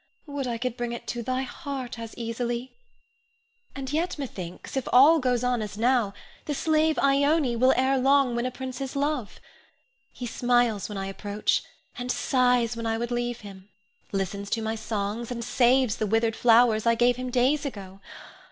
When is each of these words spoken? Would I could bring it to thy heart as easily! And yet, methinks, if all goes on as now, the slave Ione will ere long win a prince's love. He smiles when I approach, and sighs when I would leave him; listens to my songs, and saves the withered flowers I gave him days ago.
Would 0.25 0.47
I 0.47 0.57
could 0.57 0.75
bring 0.77 0.93
it 0.93 1.05
to 1.09 1.21
thy 1.21 1.43
heart 1.43 1.99
as 1.99 2.17
easily! 2.17 2.71
And 3.75 3.93
yet, 3.93 4.17
methinks, 4.17 4.75
if 4.75 4.87
all 4.91 5.19
goes 5.19 5.43
on 5.43 5.61
as 5.61 5.77
now, 5.77 6.15
the 6.45 6.55
slave 6.55 6.97
Ione 6.97 7.55
will 7.57 7.71
ere 7.77 7.99
long 7.99 8.33
win 8.35 8.47
a 8.47 8.49
prince's 8.49 8.95
love. 8.95 9.39
He 10.11 10.25
smiles 10.25 10.89
when 10.89 10.97
I 10.97 11.05
approach, 11.05 11.61
and 11.99 12.11
sighs 12.11 12.75
when 12.75 12.87
I 12.87 12.97
would 12.97 13.11
leave 13.11 13.41
him; 13.41 13.69
listens 14.11 14.49
to 14.49 14.61
my 14.63 14.73
songs, 14.73 15.29
and 15.29 15.43
saves 15.43 15.97
the 15.97 16.07
withered 16.07 16.35
flowers 16.35 16.87
I 16.87 16.95
gave 16.95 17.17
him 17.17 17.29
days 17.29 17.63
ago. 17.63 17.99